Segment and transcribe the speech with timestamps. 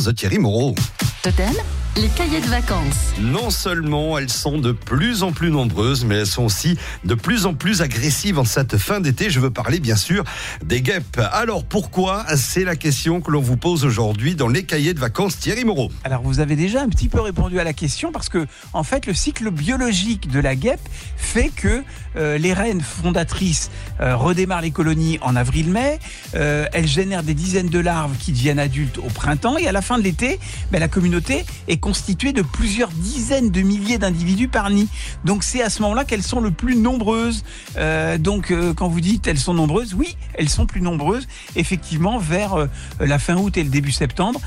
[0.00, 0.74] de Thierry Moreau.
[1.22, 1.52] Totem,
[1.96, 3.12] les cahiers de vacances.
[3.20, 7.44] Non seulement elles sont de plus en plus nombreuses, mais elles sont aussi de plus
[7.44, 9.28] en plus agressives en cette fin d'été.
[9.28, 10.24] Je veux parler bien sûr
[10.64, 11.20] des guêpes.
[11.32, 15.38] Alors pourquoi C'est la question que l'on vous pose aujourd'hui dans les cahiers de vacances
[15.38, 15.90] Thierry Moreau.
[16.04, 19.04] Alors vous avez déjà un petit peu répondu à la question parce que en fait
[19.04, 20.80] le cycle biologique de la guêpe
[21.18, 21.82] fait que
[22.16, 23.70] euh, les reines fondatrices
[24.00, 25.98] euh, redémarrent les colonies en avril-mai,
[26.34, 29.82] euh, elles génèrent des dizaines de larves qui deviennent adultes au printemps et à la
[29.82, 30.38] fin de l'été,
[30.70, 34.88] ben, la communauté est constituée de plusieurs dizaines de milliers d'individus par nid.
[35.24, 37.42] Donc c'est à ce moment-là qu'elles sont le plus nombreuses.
[37.76, 41.26] Euh, donc euh, quand vous dites elles sont nombreuses, oui, elles sont plus nombreuses
[41.56, 42.66] effectivement vers euh,
[43.00, 44.40] la fin août et le début septembre.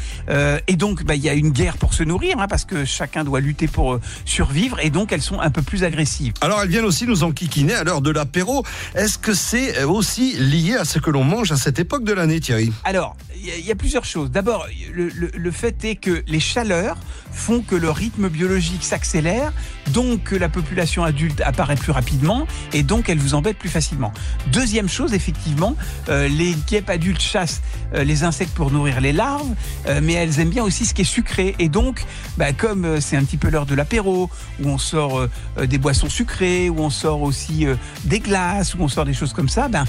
[0.68, 3.24] Et donc ben, il y a une guerre pour se nourrir hein, parce que chacun
[3.26, 6.34] doit lutter pour survivre et donc elles sont un peu plus agressives.
[6.42, 8.64] Alors elles viennent aussi nous enquiquiner à l'heure de l'apéro.
[8.96, 12.40] Est-ce que c'est aussi lié à ce que l'on mange à cette époque de l'année
[12.40, 12.72] Thierry?
[12.86, 14.32] Alors, il y a- il y, a plusieurs choses.
[14.32, 16.98] D'abord, le, le- le fait est que les chaleurs
[17.36, 19.52] font que le rythme biologique s'accélère,
[19.92, 24.14] donc que la population adulte apparaît plus rapidement, et donc elle vous embête plus facilement.
[24.52, 25.76] Deuxième chose, effectivement,
[26.10, 27.62] euh, les guêpes adultes chassent
[27.94, 29.54] euh, les insectes pour nourrir les larves,
[29.88, 31.56] euh, mais elles aiment bien aussi ce qui est sucré.
[31.60, 32.06] Et donc,
[32.38, 34.30] bah, comme c'est un petit peu l'heure de l'apéro,
[34.64, 35.28] où on sort
[35.62, 37.66] des boissons sucrées, où on sort aussi
[38.06, 39.86] des glaces, où on sort des choses comme ça, ben,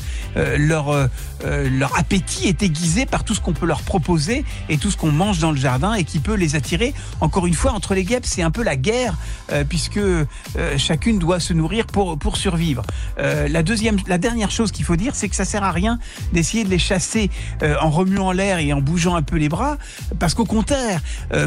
[0.56, 1.08] leur,
[1.44, 5.12] leur appétit est aiguisé par tout ce qu'on peut leur proposer et tout ce qu'on
[5.12, 6.94] mange dans le jardin et qui peut les attirer.
[7.20, 9.16] Encore une fois, entre les guêpes, c'est un peu la guerre
[9.52, 10.24] euh, puisque euh,
[10.78, 12.82] chacune doit se nourrir pour, pour survivre.
[13.18, 15.98] Euh, la, deuxième, la dernière chose qu'il faut dire, c'est que ça sert à rien
[16.32, 17.30] d'essayer de les chasser
[17.80, 19.76] en remuant l'air et en bougeant un peu les bras
[20.18, 21.00] parce qu'au contraire,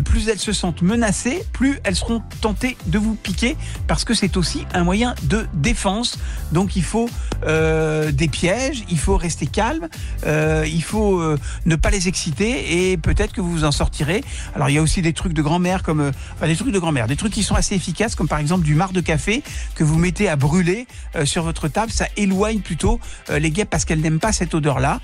[0.03, 3.55] plus elles se sentent menacées, plus elles seront tentées de vous piquer
[3.87, 6.19] parce que c'est aussi un moyen de défense.
[6.51, 7.09] Donc il faut
[7.45, 9.87] des pièges, il faut rester calme,
[10.25, 11.23] il faut
[11.65, 14.23] ne pas les exciter et peut-être que vous vous en sortirez.
[14.55, 17.07] Alors il y a aussi des trucs de grand-mère comme euh, des trucs de grand-mère,
[17.07, 19.43] des trucs qui sont assez efficaces comme par exemple du marc de café
[19.75, 22.99] que vous mettez à brûler euh, sur votre table, ça éloigne plutôt
[23.29, 24.99] euh, les guêpes parce qu'elles n'aiment pas cette odeur-là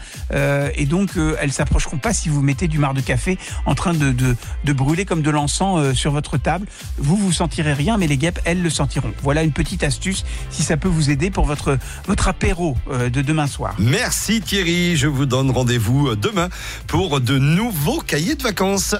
[0.75, 4.11] et donc elles s'approcheront pas si vous mettez du marc de café en train de,
[4.11, 6.67] de, de brûler comme de l'encens sur votre table.
[6.97, 9.13] Vous vous sentirez rien, mais les guêpes elles le sentiront.
[9.21, 13.47] Voilà une petite astuce si ça peut vous aider pour votre votre apéro de demain
[13.47, 13.75] soir.
[13.79, 16.49] Merci Thierry, je vous donne rendez-vous demain
[16.87, 18.95] pour de nouveaux cahiers de vacances.